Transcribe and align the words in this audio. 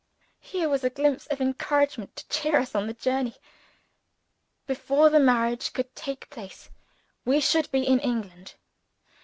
Here 0.39 0.67
was 0.67 0.83
a 0.83 0.89
glimpse 0.89 1.27
of 1.27 1.41
encouragement 1.41 2.15
to 2.15 2.27
cheer 2.27 2.57
us 2.57 2.73
on 2.73 2.87
the 2.87 2.93
journey. 2.95 3.35
Before 4.65 5.11
the 5.11 5.19
marriage 5.19 5.73
could 5.73 5.95
take 5.95 6.27
place, 6.31 6.71
we 7.23 7.39
should 7.39 7.69
be 7.69 7.83
in 7.83 7.99
England. 7.99 8.55